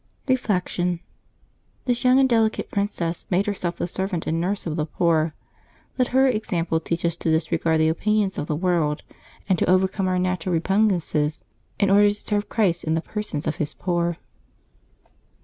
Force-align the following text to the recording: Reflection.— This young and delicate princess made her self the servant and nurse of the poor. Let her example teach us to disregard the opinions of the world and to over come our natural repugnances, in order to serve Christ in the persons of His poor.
Reflection.— 0.27 0.99
This 1.85 2.03
young 2.03 2.17
and 2.17 2.27
delicate 2.27 2.71
princess 2.71 3.27
made 3.29 3.45
her 3.45 3.53
self 3.53 3.75
the 3.77 3.85
servant 3.87 4.25
and 4.25 4.41
nurse 4.41 4.65
of 4.65 4.75
the 4.75 4.87
poor. 4.87 5.35
Let 5.95 6.07
her 6.07 6.25
example 6.25 6.79
teach 6.79 7.05
us 7.05 7.15
to 7.17 7.29
disregard 7.29 7.79
the 7.81 7.87
opinions 7.89 8.39
of 8.39 8.47
the 8.47 8.55
world 8.55 9.03
and 9.47 9.59
to 9.59 9.69
over 9.69 9.87
come 9.87 10.07
our 10.07 10.17
natural 10.17 10.53
repugnances, 10.53 11.43
in 11.79 11.91
order 11.91 12.07
to 12.09 12.15
serve 12.15 12.49
Christ 12.49 12.83
in 12.83 12.95
the 12.95 13.01
persons 13.01 13.45
of 13.45 13.57
His 13.57 13.75
poor. 13.75 14.17